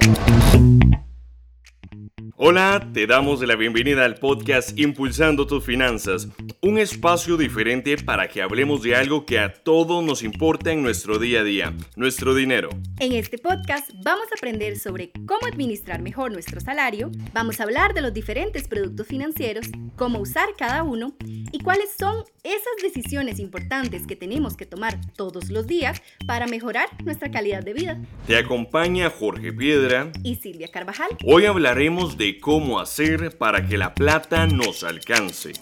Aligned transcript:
Thank 0.00 0.54
you. 0.54 0.69
Hola, 2.42 2.88
te 2.94 3.06
damos 3.06 3.46
la 3.46 3.54
bienvenida 3.54 4.06
al 4.06 4.14
podcast 4.14 4.78
Impulsando 4.78 5.46
tus 5.46 5.62
finanzas, 5.62 6.26
un 6.62 6.78
espacio 6.78 7.36
diferente 7.36 7.98
para 7.98 8.28
que 8.28 8.40
hablemos 8.40 8.80
de 8.80 8.96
algo 8.96 9.26
que 9.26 9.38
a 9.38 9.52
todos 9.52 10.02
nos 10.02 10.22
importa 10.22 10.72
en 10.72 10.82
nuestro 10.82 11.18
día 11.18 11.40
a 11.40 11.44
día, 11.44 11.74
nuestro 11.96 12.34
dinero. 12.34 12.70
En 12.98 13.12
este 13.12 13.36
podcast 13.36 13.90
vamos 14.02 14.24
a 14.32 14.36
aprender 14.38 14.78
sobre 14.78 15.12
cómo 15.26 15.46
administrar 15.52 16.00
mejor 16.00 16.32
nuestro 16.32 16.62
salario, 16.62 17.10
vamos 17.34 17.60
a 17.60 17.64
hablar 17.64 17.92
de 17.92 18.00
los 18.00 18.14
diferentes 18.14 18.66
productos 18.68 19.06
financieros, 19.06 19.66
cómo 19.96 20.18
usar 20.18 20.48
cada 20.56 20.82
uno 20.82 21.14
y 21.52 21.58
cuáles 21.58 21.90
son 21.98 22.24
esas 22.42 22.72
decisiones 22.82 23.38
importantes 23.38 24.06
que 24.06 24.16
tenemos 24.16 24.56
que 24.56 24.64
tomar 24.64 24.98
todos 25.14 25.50
los 25.50 25.66
días 25.66 26.00
para 26.26 26.46
mejorar 26.46 26.88
nuestra 27.04 27.30
calidad 27.30 27.62
de 27.62 27.74
vida. 27.74 28.00
Te 28.26 28.38
acompaña 28.38 29.10
Jorge 29.10 29.52
Piedra 29.52 30.10
y 30.24 30.36
Silvia 30.36 30.68
Carvajal. 30.68 31.10
Hoy 31.26 31.44
hablaremos 31.44 32.16
de 32.16 32.29
cómo 32.38 32.80
hacer 32.80 33.36
para 33.36 33.66
que 33.66 33.76
la 33.76 33.94
plata 33.94 34.46
nos 34.46 34.84
alcance. 34.84 35.52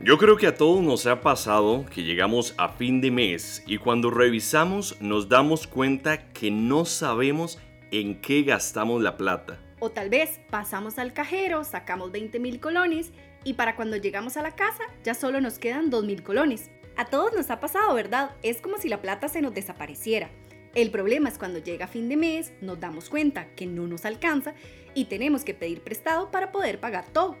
Yo 0.00 0.18
creo 0.18 0.36
que 0.36 0.46
a 0.46 0.54
todos 0.54 0.82
nos 0.82 1.06
ha 1.06 1.20
pasado 1.20 1.84
que 1.86 2.04
llegamos 2.04 2.54
a 2.58 2.68
fin 2.68 3.00
de 3.00 3.10
mes 3.10 3.64
y 3.66 3.78
cuando 3.78 4.10
revisamos 4.10 5.00
nos 5.00 5.28
damos 5.28 5.66
cuenta 5.66 6.32
que 6.32 6.50
no 6.50 6.84
sabemos 6.84 7.58
en 7.90 8.20
qué 8.20 8.42
gastamos 8.42 9.02
la 9.02 9.16
plata. 9.16 9.58
O 9.80 9.90
tal 9.90 10.08
vez 10.08 10.40
pasamos 10.48 10.98
al 10.98 11.12
cajero, 11.12 11.64
sacamos 11.64 12.12
20 12.12 12.38
mil 12.38 12.60
colones 12.60 13.12
y 13.42 13.54
para 13.54 13.74
cuando 13.74 13.96
llegamos 13.96 14.36
a 14.36 14.42
la 14.42 14.54
casa 14.54 14.84
ya 15.02 15.14
solo 15.14 15.40
nos 15.40 15.58
quedan 15.58 15.90
2 15.90 16.04
mil 16.04 16.22
colones. 16.22 16.70
A 16.96 17.06
todos 17.06 17.32
nos 17.34 17.50
ha 17.50 17.60
pasado, 17.60 17.92
¿verdad? 17.94 18.30
Es 18.42 18.60
como 18.62 18.78
si 18.78 18.88
la 18.88 19.02
plata 19.02 19.28
se 19.28 19.42
nos 19.42 19.54
desapareciera. 19.54 20.30
El 20.76 20.90
problema 20.90 21.30
es 21.30 21.38
cuando 21.38 21.58
llega 21.58 21.86
fin 21.86 22.10
de 22.10 22.18
mes, 22.18 22.52
nos 22.60 22.78
damos 22.78 23.08
cuenta 23.08 23.46
que 23.54 23.64
no 23.64 23.86
nos 23.86 24.04
alcanza 24.04 24.52
y 24.92 25.06
tenemos 25.06 25.42
que 25.42 25.54
pedir 25.54 25.80
prestado 25.80 26.30
para 26.30 26.52
poder 26.52 26.80
pagar 26.80 27.06
todo. 27.14 27.34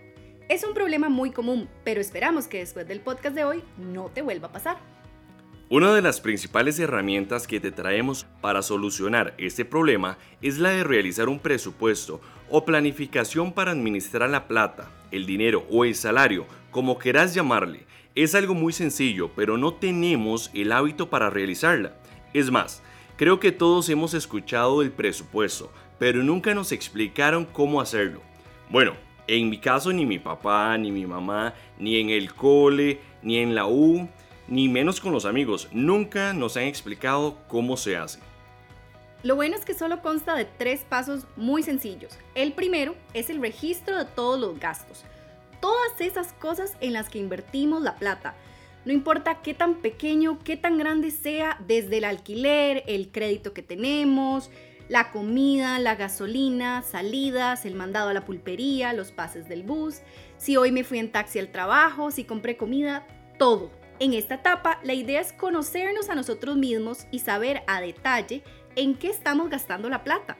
Es 0.48 0.64
un 0.64 0.72
problema 0.72 1.10
muy 1.10 1.32
común, 1.32 1.68
pero 1.84 2.00
esperamos 2.00 2.48
que 2.48 2.60
después 2.60 2.88
del 2.88 3.00
podcast 3.00 3.36
de 3.36 3.44
hoy 3.44 3.62
no 3.76 4.06
te 4.06 4.22
vuelva 4.22 4.48
a 4.48 4.52
pasar. 4.52 4.78
Una 5.68 5.94
de 5.94 6.00
las 6.00 6.22
principales 6.22 6.78
herramientas 6.78 7.46
que 7.46 7.60
te 7.60 7.70
traemos 7.70 8.24
para 8.40 8.62
solucionar 8.62 9.34
este 9.36 9.66
problema 9.66 10.16
es 10.40 10.56
la 10.56 10.70
de 10.70 10.84
realizar 10.84 11.28
un 11.28 11.38
presupuesto 11.38 12.22
o 12.48 12.64
planificación 12.64 13.52
para 13.52 13.72
administrar 13.72 14.30
la 14.30 14.48
plata, 14.48 14.90
el 15.10 15.26
dinero 15.26 15.66
o 15.70 15.84
el 15.84 15.94
salario, 15.94 16.46
como 16.70 16.96
quieras 16.96 17.34
llamarle. 17.34 17.84
Es 18.14 18.34
algo 18.34 18.54
muy 18.54 18.72
sencillo, 18.72 19.30
pero 19.36 19.58
no 19.58 19.74
tenemos 19.74 20.50
el 20.54 20.72
hábito 20.72 21.10
para 21.10 21.28
realizarla. 21.28 21.98
Es 22.32 22.50
más, 22.50 22.82
Creo 23.16 23.40
que 23.40 23.50
todos 23.50 23.88
hemos 23.88 24.12
escuchado 24.12 24.82
el 24.82 24.92
presupuesto, 24.92 25.72
pero 25.98 26.22
nunca 26.22 26.52
nos 26.52 26.70
explicaron 26.70 27.46
cómo 27.46 27.80
hacerlo. 27.80 28.20
Bueno, 28.68 28.92
en 29.26 29.48
mi 29.48 29.58
caso 29.58 29.90
ni 29.90 30.04
mi 30.04 30.18
papá, 30.18 30.76
ni 30.76 30.92
mi 30.92 31.06
mamá, 31.06 31.54
ni 31.78 31.98
en 31.98 32.10
el 32.10 32.34
cole, 32.34 33.00
ni 33.22 33.38
en 33.38 33.54
la 33.54 33.66
U, 33.66 34.06
ni 34.48 34.68
menos 34.68 35.00
con 35.00 35.12
los 35.12 35.24
amigos, 35.24 35.68
nunca 35.72 36.34
nos 36.34 36.58
han 36.58 36.64
explicado 36.64 37.38
cómo 37.48 37.78
se 37.78 37.96
hace. 37.96 38.20
Lo 39.22 39.34
bueno 39.34 39.56
es 39.56 39.64
que 39.64 39.72
solo 39.72 40.02
consta 40.02 40.34
de 40.34 40.44
tres 40.44 40.84
pasos 40.84 41.24
muy 41.36 41.62
sencillos. 41.62 42.18
El 42.34 42.52
primero 42.52 42.94
es 43.14 43.30
el 43.30 43.40
registro 43.40 43.96
de 43.96 44.04
todos 44.04 44.38
los 44.38 44.60
gastos. 44.60 45.04
Todas 45.62 46.00
esas 46.00 46.34
cosas 46.34 46.76
en 46.80 46.92
las 46.92 47.08
que 47.08 47.18
invertimos 47.18 47.82
la 47.82 47.96
plata 47.96 48.34
no 48.86 48.92
importa 48.92 49.42
qué 49.42 49.52
tan 49.52 49.74
pequeño, 49.82 50.38
qué 50.44 50.56
tan 50.56 50.78
grande 50.78 51.10
sea, 51.10 51.58
desde 51.66 51.98
el 51.98 52.04
alquiler, 52.04 52.84
el 52.86 53.10
crédito 53.10 53.52
que 53.52 53.62
tenemos, 53.62 54.48
la 54.88 55.10
comida, 55.10 55.80
la 55.80 55.96
gasolina, 55.96 56.82
salidas, 56.82 57.66
el 57.66 57.74
mandado 57.74 58.10
a 58.10 58.14
la 58.14 58.24
pulpería, 58.24 58.92
los 58.92 59.10
pases 59.10 59.48
del 59.48 59.64
bus, 59.64 60.02
si 60.36 60.56
hoy 60.56 60.70
me 60.70 60.84
fui 60.84 61.00
en 61.00 61.10
taxi 61.10 61.40
al 61.40 61.50
trabajo, 61.50 62.12
si 62.12 62.22
compré 62.22 62.56
comida, 62.56 63.04
todo. 63.40 63.72
En 63.98 64.12
esta 64.14 64.36
etapa, 64.36 64.78
la 64.84 64.94
idea 64.94 65.20
es 65.20 65.32
conocernos 65.32 66.08
a 66.08 66.14
nosotros 66.14 66.56
mismos 66.56 67.08
y 67.10 67.18
saber 67.18 67.64
a 67.66 67.80
detalle 67.80 68.44
en 68.76 68.94
qué 68.94 69.08
estamos 69.08 69.50
gastando 69.50 69.88
la 69.88 70.04
plata. 70.04 70.36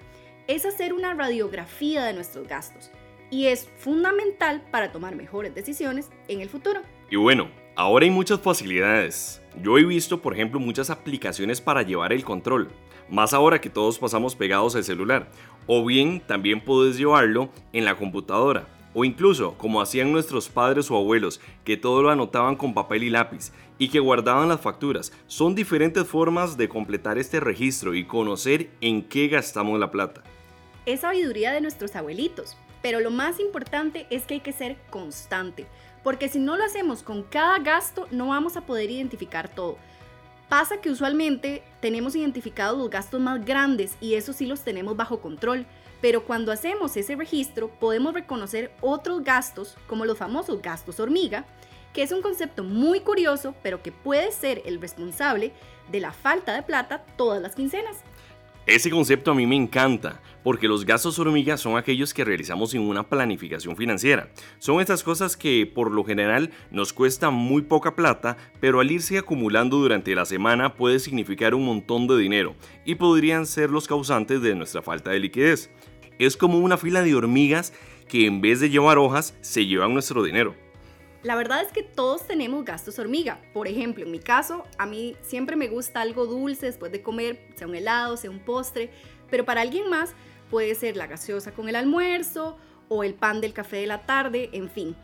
Es 0.46 0.64
hacer 0.64 0.92
una 0.92 1.14
radiografía 1.14 2.04
de 2.04 2.12
nuestros 2.12 2.46
gastos 2.46 2.92
y 3.28 3.46
es 3.46 3.68
fundamental 3.78 4.62
para 4.70 4.92
tomar 4.92 5.16
mejores 5.16 5.52
decisiones 5.52 6.10
en 6.28 6.42
el 6.42 6.48
futuro. 6.48 6.82
Y 7.10 7.16
bueno, 7.16 7.50
ahora 7.76 8.06
hay 8.06 8.10
muchas 8.10 8.40
facilidades. 8.40 9.42
Yo 9.62 9.78
he 9.78 9.84
visto, 9.84 10.20
por 10.20 10.32
ejemplo, 10.32 10.58
muchas 10.58 10.90
aplicaciones 10.90 11.60
para 11.60 11.82
llevar 11.82 12.12
el 12.12 12.24
control, 12.24 12.70
más 13.08 13.34
ahora 13.34 13.60
que 13.60 13.70
todos 13.70 13.98
pasamos 13.98 14.34
pegados 14.34 14.74
al 14.74 14.84
celular. 14.84 15.30
O 15.66 15.84
bien 15.84 16.20
también 16.26 16.60
puedes 16.60 16.96
llevarlo 16.96 17.50
en 17.72 17.84
la 17.84 17.94
computadora. 17.94 18.66
O 18.94 19.04
incluso, 19.04 19.58
como 19.58 19.82
hacían 19.82 20.10
nuestros 20.10 20.48
padres 20.48 20.90
o 20.90 20.96
abuelos, 20.96 21.40
que 21.64 21.76
todo 21.76 22.02
lo 22.02 22.10
anotaban 22.10 22.56
con 22.56 22.72
papel 22.72 23.02
y 23.02 23.10
lápiz 23.10 23.52
y 23.78 23.88
que 23.88 24.00
guardaban 24.00 24.48
las 24.48 24.60
facturas. 24.60 25.12
Son 25.26 25.54
diferentes 25.54 26.06
formas 26.06 26.56
de 26.56 26.68
completar 26.68 27.18
este 27.18 27.40
registro 27.40 27.94
y 27.94 28.06
conocer 28.06 28.70
en 28.80 29.02
qué 29.02 29.28
gastamos 29.28 29.78
la 29.78 29.90
plata. 29.90 30.22
Es 30.86 31.00
sabiduría 31.00 31.52
de 31.52 31.60
nuestros 31.60 31.94
abuelitos, 31.94 32.56
pero 32.80 33.00
lo 33.00 33.10
más 33.10 33.38
importante 33.38 34.06
es 34.08 34.22
que 34.22 34.34
hay 34.34 34.40
que 34.40 34.52
ser 34.52 34.76
constante 34.88 35.66
porque 36.06 36.28
si 36.28 36.38
no 36.38 36.56
lo 36.56 36.62
hacemos 36.62 37.02
con 37.02 37.24
cada 37.24 37.58
gasto 37.58 38.06
no 38.12 38.28
vamos 38.28 38.56
a 38.56 38.60
poder 38.60 38.92
identificar 38.92 39.48
todo. 39.48 39.76
Pasa 40.48 40.80
que 40.80 40.88
usualmente 40.88 41.64
tenemos 41.80 42.14
identificados 42.14 42.78
los 42.78 42.90
gastos 42.90 43.20
más 43.20 43.44
grandes 43.44 43.96
y 44.00 44.14
eso 44.14 44.32
sí 44.32 44.46
los 44.46 44.60
tenemos 44.60 44.96
bajo 44.96 45.20
control, 45.20 45.66
pero 46.00 46.24
cuando 46.24 46.52
hacemos 46.52 46.96
ese 46.96 47.16
registro 47.16 47.70
podemos 47.80 48.14
reconocer 48.14 48.70
otros 48.82 49.24
gastos 49.24 49.76
como 49.88 50.04
los 50.04 50.16
famosos 50.16 50.62
gastos 50.62 51.00
hormiga, 51.00 51.44
que 51.92 52.04
es 52.04 52.12
un 52.12 52.22
concepto 52.22 52.62
muy 52.62 53.00
curioso, 53.00 53.56
pero 53.64 53.82
que 53.82 53.90
puede 53.90 54.30
ser 54.30 54.62
el 54.64 54.80
responsable 54.80 55.50
de 55.90 55.98
la 55.98 56.12
falta 56.12 56.54
de 56.54 56.62
plata 56.62 57.04
todas 57.16 57.42
las 57.42 57.56
quincenas. 57.56 57.96
Ese 58.66 58.90
concepto 58.90 59.30
a 59.30 59.34
mí 59.34 59.46
me 59.46 59.54
encanta, 59.54 60.20
porque 60.42 60.66
los 60.66 60.84
gastos 60.84 61.20
hormiga 61.20 61.56
son 61.56 61.76
aquellos 61.76 62.12
que 62.12 62.24
realizamos 62.24 62.72
sin 62.72 62.80
una 62.80 63.08
planificación 63.08 63.76
financiera. 63.76 64.28
Son 64.58 64.80
estas 64.80 65.04
cosas 65.04 65.36
que 65.36 65.70
por 65.72 65.92
lo 65.92 66.02
general 66.02 66.50
nos 66.72 66.92
cuesta 66.92 67.30
muy 67.30 67.62
poca 67.62 67.94
plata, 67.94 68.36
pero 68.58 68.80
al 68.80 68.90
irse 68.90 69.18
acumulando 69.18 69.76
durante 69.76 70.16
la 70.16 70.24
semana 70.24 70.74
puede 70.74 70.98
significar 70.98 71.54
un 71.54 71.64
montón 71.64 72.08
de 72.08 72.18
dinero 72.18 72.56
y 72.84 72.96
podrían 72.96 73.46
ser 73.46 73.70
los 73.70 73.86
causantes 73.86 74.42
de 74.42 74.56
nuestra 74.56 74.82
falta 74.82 75.12
de 75.12 75.20
liquidez. 75.20 75.70
Es 76.18 76.36
como 76.36 76.58
una 76.58 76.76
fila 76.76 77.02
de 77.02 77.14
hormigas 77.14 77.72
que 78.08 78.26
en 78.26 78.40
vez 78.40 78.58
de 78.58 78.68
llevar 78.68 78.98
hojas 78.98 79.36
se 79.42 79.64
llevan 79.64 79.92
nuestro 79.92 80.24
dinero. 80.24 80.56
La 81.22 81.34
verdad 81.34 81.62
es 81.62 81.72
que 81.72 81.82
todos 81.82 82.26
tenemos 82.26 82.64
gastos 82.64 82.98
hormiga. 82.98 83.40
Por 83.52 83.68
ejemplo, 83.68 84.04
en 84.04 84.10
mi 84.10 84.18
caso, 84.18 84.64
a 84.78 84.86
mí 84.86 85.16
siempre 85.22 85.56
me 85.56 85.68
gusta 85.68 86.00
algo 86.00 86.26
dulce 86.26 86.66
después 86.66 86.92
de 86.92 87.02
comer, 87.02 87.40
sea 87.56 87.66
un 87.66 87.74
helado, 87.74 88.16
sea 88.16 88.30
un 88.30 88.40
postre, 88.40 88.90
pero 89.30 89.44
para 89.44 89.62
alguien 89.62 89.88
más 89.88 90.14
puede 90.50 90.74
ser 90.74 90.96
la 90.96 91.06
gaseosa 91.06 91.52
con 91.52 91.68
el 91.68 91.76
almuerzo 91.76 92.56
o 92.88 93.02
el 93.02 93.14
pan 93.14 93.40
del 93.40 93.52
café 93.52 93.78
de 93.78 93.86
la 93.86 94.06
tarde, 94.06 94.50
en 94.52 94.70
fin. 94.70 94.96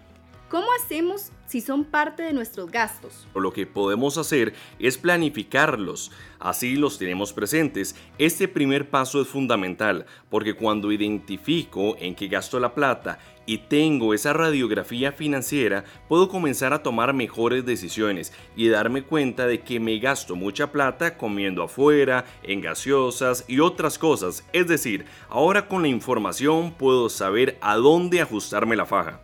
¿Cómo 0.53 0.67
hacemos 0.79 1.33
si 1.47 1.63
son 1.63 1.83
parte 1.83 2.25
de 2.25 2.35
nuestros 2.35 2.71
gastos? 2.71 3.27
Lo 3.35 3.55
que 3.55 3.67
podemos 3.67 4.19
hacer 4.19 4.53
es 4.79 4.99
planificarlos, 4.99 6.13
así 6.39 6.77
los 6.77 6.99
tenemos 6.99 7.33
presentes. 7.33 7.97
Este 8.19 8.49
primer 8.49 8.91
paso 8.91 9.23
es 9.23 9.29
fundamental 9.29 10.05
porque 10.29 10.53
cuando 10.53 10.93
identifico 10.93 11.97
en 11.99 12.15
qué 12.15 12.29
gasto 12.29 12.61
la 12.61 12.75
plata 12.75 13.19
y 13.47 13.57
tengo 13.57 14.13
esa 14.13 14.35
radiografía 14.35 15.13
financiera, 15.13 15.85
puedo 16.07 16.29
comenzar 16.29 16.75
a 16.75 16.83
tomar 16.83 17.15
mejores 17.15 17.65
decisiones 17.65 18.35
y 18.55 18.69
darme 18.69 19.05
cuenta 19.05 19.47
de 19.47 19.63
que 19.63 19.81
me 19.81 19.99
gasto 20.01 20.37
mucha 20.37 20.71
plata 20.71 21.17
comiendo 21.17 21.63
afuera, 21.63 22.27
en 22.43 22.61
gaseosas 22.61 23.47
y 23.49 23.61
otras 23.61 23.99
cosas. 23.99 24.45
Es 24.53 24.69
decir, 24.69 25.07
ahora 25.31 25.67
con 25.67 25.81
la 25.81 25.89
información 25.89 26.75
puedo 26.75 27.09
saber 27.09 27.57
a 27.63 27.77
dónde 27.77 28.21
ajustarme 28.21 28.77
la 28.77 28.85
faja. 28.85 29.22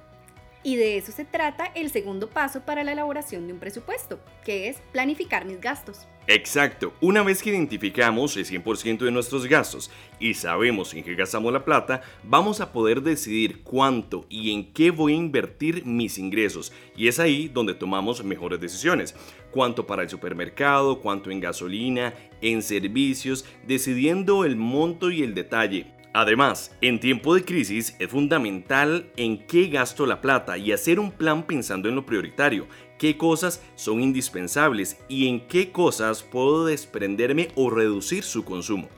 Y 0.63 0.77
de 0.77 0.97
eso 0.97 1.13
se 1.13 1.25
trata 1.25 1.67
el 1.75 1.91
segundo 1.91 2.29
paso 2.29 2.63
para 2.63 2.83
la 2.83 2.93
elaboración 2.93 3.47
de 3.47 3.53
un 3.53 3.59
presupuesto, 3.61 4.19
que 4.45 4.69
es 4.69 4.79
planificar 4.93 5.45
mis 5.45 5.61
gastos. 5.61 6.07
Exacto, 6.31 6.93
una 7.01 7.23
vez 7.23 7.43
que 7.43 7.49
identificamos 7.49 8.37
el 8.37 8.45
100% 8.45 8.99
de 8.99 9.11
nuestros 9.11 9.47
gastos 9.47 9.91
y 10.21 10.35
sabemos 10.35 10.93
en 10.93 11.03
qué 11.03 11.15
gastamos 11.15 11.55
la 11.55 11.65
plata, 11.65 12.03
vamos 12.23 12.61
a 12.61 12.71
poder 12.71 13.01
decidir 13.01 13.63
cuánto 13.63 14.27
y 14.29 14.53
en 14.53 14.71
qué 14.75 14.91
voy 14.91 15.15
a 15.15 15.17
invertir 15.17 15.87
mis 15.87 16.19
ingresos. 16.19 16.71
Y 16.95 17.09
es 17.09 17.19
ahí 17.19 17.49
donde 17.49 17.73
tomamos 17.73 18.23
mejores 18.23 18.61
decisiones. 18.61 19.15
Cuánto 19.53 19.87
para 19.87 20.03
el 20.03 20.11
supermercado, 20.11 21.01
cuánto 21.01 21.31
en 21.31 21.41
gasolina, 21.41 22.13
en 22.43 22.63
servicios, 22.63 23.47
decidiendo 23.67 24.45
el 24.45 24.57
monto 24.57 25.11
y 25.11 25.23
el 25.23 25.35
detalle 25.35 25.98
Además, 26.15 26.75
en 26.81 27.01
tiempo 27.01 27.35
de 27.35 27.45
crisis 27.45 27.95
es 27.99 28.09
fundamental 28.09 29.11
en 29.17 29.47
qué 29.47 29.69
gasto 29.69 30.07
la 30.07 30.21
plata 30.21 30.57
y 30.57 30.73
hacer 30.73 30.99
un 30.99 31.13
plan 31.13 31.47
pensando 31.47 31.89
en 31.89 31.95
lo 31.95 32.07
prioritario, 32.07 32.67
qué 32.99 33.19
cosas 33.19 33.63
son 33.75 34.01
indispensables 34.01 34.99
y 35.09 35.29
en 35.29 35.47
qué 35.47 35.71
cosas 35.71 36.23
puedo 36.23 36.65
desprenderme 36.65 37.49
o 37.57 37.69
reducir 37.69 38.25
su 38.25 38.45
consumo. 38.45 38.89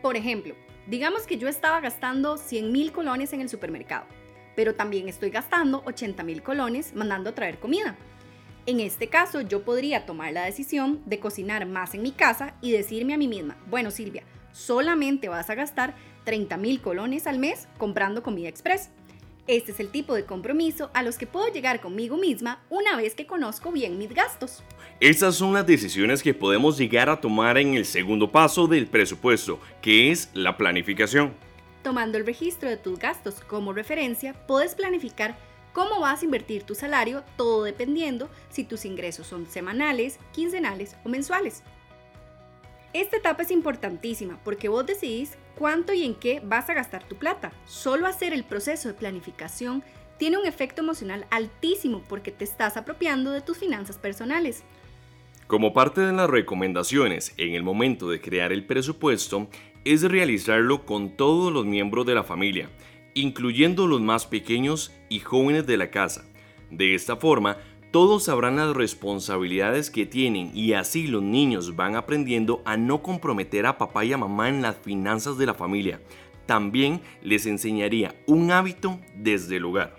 Por 0.00 0.16
ejemplo, 0.16 0.54
digamos 0.86 1.26
que 1.26 1.36
yo 1.36 1.46
estaba 1.46 1.80
gastando 1.80 2.38
100 2.38 2.72
mil 2.72 2.90
colones 2.90 3.34
en 3.34 3.42
el 3.42 3.50
supermercado, 3.50 4.06
pero 4.56 4.74
también 4.74 5.08
estoy 5.08 5.30
gastando 5.30 5.82
80 5.84 6.22
mil 6.22 6.42
colones 6.42 6.94
mandando 6.94 7.30
a 7.30 7.34
traer 7.34 7.58
comida. 7.58 7.96
En 8.64 8.80
este 8.80 9.08
caso, 9.08 9.42
yo 9.42 9.62
podría 9.62 10.06
tomar 10.06 10.32
la 10.32 10.44
decisión 10.44 11.02
de 11.04 11.18
cocinar 11.18 11.66
más 11.66 11.94
en 11.94 12.02
mi 12.02 12.12
casa 12.12 12.54
y 12.62 12.72
decirme 12.72 13.14
a 13.14 13.18
mí 13.18 13.28
misma, 13.28 13.58
bueno 13.68 13.90
Silvia, 13.90 14.22
solamente 14.52 15.28
vas 15.28 15.50
a 15.50 15.54
gastar 15.54 15.94
30 16.30 16.58
mil 16.58 16.80
colones 16.80 17.26
al 17.26 17.40
mes 17.40 17.66
comprando 17.76 18.22
comida 18.22 18.48
express. 18.48 18.90
Este 19.48 19.72
es 19.72 19.80
el 19.80 19.88
tipo 19.88 20.14
de 20.14 20.26
compromiso 20.26 20.88
a 20.94 21.02
los 21.02 21.18
que 21.18 21.26
puedo 21.26 21.52
llegar 21.52 21.80
conmigo 21.80 22.16
misma 22.16 22.62
una 22.70 22.96
vez 22.96 23.16
que 23.16 23.26
conozco 23.26 23.72
bien 23.72 23.98
mis 23.98 24.14
gastos. 24.14 24.62
Estas 25.00 25.34
son 25.34 25.54
las 25.54 25.66
decisiones 25.66 26.22
que 26.22 26.32
podemos 26.32 26.78
llegar 26.78 27.08
a 27.08 27.20
tomar 27.20 27.58
en 27.58 27.74
el 27.74 27.84
segundo 27.84 28.30
paso 28.30 28.68
del 28.68 28.86
presupuesto, 28.86 29.58
que 29.82 30.12
es 30.12 30.30
la 30.32 30.56
planificación. 30.56 31.34
Tomando 31.82 32.16
el 32.16 32.24
registro 32.24 32.68
de 32.68 32.76
tus 32.76 32.96
gastos 33.00 33.40
como 33.40 33.72
referencia, 33.72 34.34
puedes 34.46 34.76
planificar 34.76 35.36
cómo 35.72 35.98
vas 35.98 36.22
a 36.22 36.26
invertir 36.26 36.62
tu 36.62 36.76
salario, 36.76 37.24
todo 37.36 37.64
dependiendo 37.64 38.30
si 38.50 38.62
tus 38.62 38.84
ingresos 38.84 39.26
son 39.26 39.48
semanales, 39.48 40.20
quincenales 40.30 40.94
o 41.04 41.08
mensuales. 41.08 41.64
Esta 42.92 43.18
etapa 43.18 43.44
es 43.44 43.52
importantísima 43.52 44.40
porque 44.42 44.68
vos 44.68 44.84
decidís 44.84 45.36
cuánto 45.54 45.92
y 45.92 46.04
en 46.04 46.16
qué 46.16 46.42
vas 46.44 46.68
a 46.68 46.74
gastar 46.74 47.04
tu 47.04 47.14
plata. 47.14 47.52
Solo 47.64 48.08
hacer 48.08 48.32
el 48.32 48.42
proceso 48.42 48.88
de 48.88 48.94
planificación 48.94 49.84
tiene 50.18 50.38
un 50.38 50.46
efecto 50.46 50.82
emocional 50.82 51.24
altísimo 51.30 52.02
porque 52.08 52.32
te 52.32 52.42
estás 52.42 52.76
apropiando 52.76 53.30
de 53.30 53.42
tus 53.42 53.58
finanzas 53.58 53.96
personales. 53.96 54.64
Como 55.46 55.72
parte 55.72 56.00
de 56.00 56.12
las 56.12 56.28
recomendaciones 56.28 57.32
en 57.36 57.54
el 57.54 57.62
momento 57.62 58.10
de 58.10 58.20
crear 58.20 58.52
el 58.52 58.66
presupuesto, 58.66 59.48
es 59.84 60.02
realizarlo 60.02 60.84
con 60.84 61.10
todos 61.16 61.52
los 61.52 61.64
miembros 61.66 62.06
de 62.06 62.16
la 62.16 62.24
familia, 62.24 62.70
incluyendo 63.14 63.86
los 63.86 64.00
más 64.00 64.26
pequeños 64.26 64.92
y 65.08 65.20
jóvenes 65.20 65.64
de 65.66 65.76
la 65.76 65.90
casa. 65.90 66.24
De 66.70 66.94
esta 66.94 67.16
forma, 67.16 67.56
todos 67.90 68.24
sabrán 68.24 68.56
las 68.56 68.74
responsabilidades 68.74 69.90
que 69.90 70.06
tienen 70.06 70.52
y 70.54 70.74
así 70.74 71.08
los 71.08 71.22
niños 71.22 71.74
van 71.74 71.96
aprendiendo 71.96 72.62
a 72.64 72.76
no 72.76 73.02
comprometer 73.02 73.66
a 73.66 73.78
papá 73.78 74.04
y 74.04 74.12
a 74.12 74.16
mamá 74.16 74.48
en 74.48 74.62
las 74.62 74.76
finanzas 74.76 75.36
de 75.38 75.46
la 75.46 75.54
familia. 75.54 76.00
También 76.46 77.00
les 77.22 77.46
enseñaría 77.46 78.14
un 78.26 78.52
hábito 78.52 79.00
desde 79.16 79.56
el 79.56 79.64
hogar. 79.64 79.96